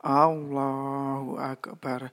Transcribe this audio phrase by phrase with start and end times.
[0.00, 2.08] Allahu akbar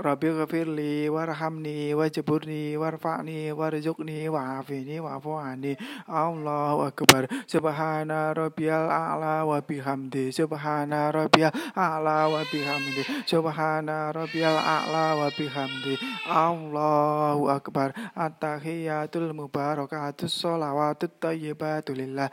[0.03, 5.79] Rabbi ghafirli warhamni wajburni warfa'ni warzuqni wa'afini wa'fu anni
[6.11, 7.31] Allahu akbar.
[7.47, 10.35] Subhana rabbiyal a'la wa bihamdi.
[10.35, 13.23] Subhana rabbiyal a'la wa bihamdi.
[13.23, 15.95] Subhana rabbiyal a'la wa bihamdi.
[16.27, 17.95] Allahu akbar.
[18.11, 22.27] At-tahiyatul mubarakatus sholawatut thayyibatu lillah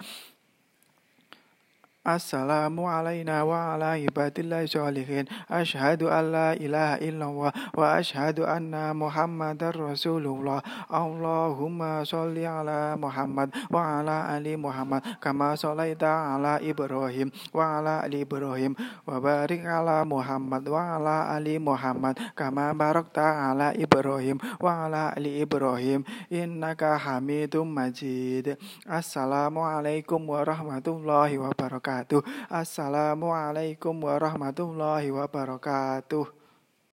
[2.01, 9.77] Assalamu alayna wa ala ibadillahi sholihin Ashhadu an la ilaha illallah Wa ashhadu anna muhammadar
[9.77, 10.65] rasulullah.
[10.89, 18.25] Allahumma sholli ala Muhammad Wa ala ali Muhammad Kama sholaita ala Ibrahim Wa ala ali
[18.25, 18.73] Ibrahim.
[19.05, 25.45] Wa barik ala Muhammad Wa ala ali Muhammad Kama barakta ala Ibrahim Wa ala ali
[25.45, 26.09] Ibrahim.
[26.33, 28.57] Innaka hamidum majid.
[28.89, 32.23] Assalamualaikum warahmatullahi wabarakatuh wabarakatuh.
[32.47, 36.40] Assalamualaikum warahmatullahi wabarakatuh.